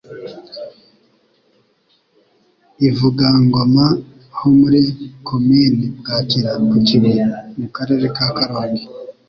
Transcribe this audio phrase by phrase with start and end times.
[2.87, 3.85] Ivugangoma
[4.37, 4.81] ho muri
[5.27, 7.23] Komini Bwakira ku Kibuye
[7.59, 8.85] (Mukarere ka Karongi)